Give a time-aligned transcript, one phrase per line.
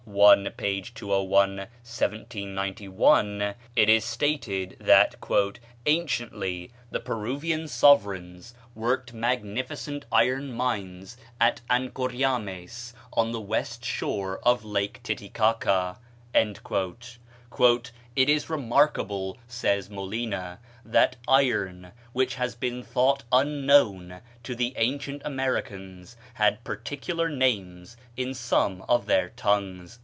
[0.07, 0.81] i., p.
[0.81, 5.15] 201, 1791) it is stated that
[5.85, 14.65] "anciently the Peruvian sovereigns worked magnificent iron mines at Ancoriames, on the west shore of
[14.65, 15.97] Lake Titicaca."
[18.17, 25.21] "It is remarkable," says Molina, "that iron, which has been thought unknown to the ancient
[25.23, 29.99] Americans, had particular names in some of their tongues."